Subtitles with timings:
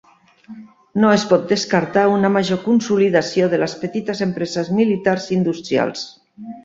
[1.01, 6.09] No es pot descartar una major consolidació de les petites empreses militars-industrials.